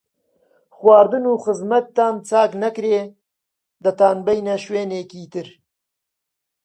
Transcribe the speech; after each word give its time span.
خواردن 0.75 1.23
و 1.27 1.33
خزمەتتان 1.43 2.15
چاک 2.27 2.51
نەکرێ، 2.63 3.01
دەتانبەینە 3.83 4.55
شوێنێکی 4.65 5.23
تر 5.33 5.47